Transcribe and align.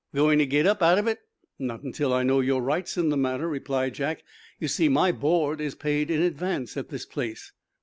"Going 0.15 0.39
to 0.39 0.47
get 0.47 0.65
up 0.65 0.81
out 0.81 0.97
of 0.97 1.05
it?" 1.05 1.19
"Not 1.59 1.83
until 1.83 2.11
I 2.11 2.23
know 2.23 2.39
your 2.39 2.63
rights 2.63 2.97
in 2.97 3.09
the 3.09 3.17
matter," 3.17 3.47
replied 3.47 3.93
Jack. 3.93 4.23
"You 4.59 4.67
see, 4.67 4.89
my 4.89 5.11
board 5.11 5.61
is 5.61 5.75
paid 5.75 6.09
in 6.09 6.23
advance 6.23 6.75
at 6.75 6.89
this 6.89 7.05
place." 7.05 7.51